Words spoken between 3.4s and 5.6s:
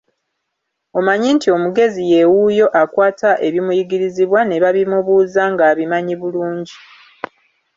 ebimuyigirizibwa ne babimubuuza